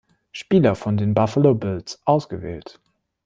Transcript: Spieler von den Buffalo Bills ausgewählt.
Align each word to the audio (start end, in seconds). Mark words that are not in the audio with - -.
Spieler 0.31 0.73
von 0.73 0.97
den 0.97 1.13
Buffalo 1.13 1.53
Bills 1.53 2.01
ausgewählt. 2.05 2.79